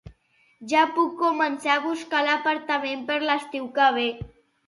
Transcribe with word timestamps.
Ja 0.69 0.85
puc 0.93 1.11
començar 1.19 1.75
a 1.75 1.83
buscar 1.83 2.23
apartament 2.35 3.03
per 3.11 3.21
l'estiu 3.29 3.71
que 3.79 3.93
ve 3.99 4.09